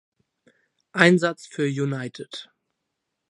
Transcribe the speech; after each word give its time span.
Einsatz 0.93 1.45
für 1.45 1.63
United. 1.67 2.49